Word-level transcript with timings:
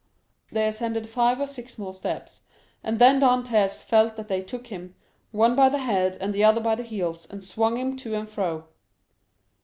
They 0.51 0.67
ascended 0.67 1.07
five 1.07 1.39
or 1.39 1.45
six 1.45 1.77
more 1.77 1.93
steps, 1.93 2.41
and 2.83 2.97
then 2.97 3.21
Dantès 3.21 3.83
felt 3.83 4.15
that 4.15 4.29
they 4.29 4.41
took 4.41 4.65
him, 4.65 4.95
one 5.29 5.55
by 5.55 5.69
the 5.69 5.77
head 5.77 6.17
and 6.19 6.33
the 6.33 6.43
other 6.43 6.59
by 6.59 6.73
the 6.73 6.81
heels, 6.81 7.29
and 7.29 7.43
swung 7.43 7.77
him 7.77 7.95
to 7.97 8.15
and 8.15 8.27
fro. 8.27 8.63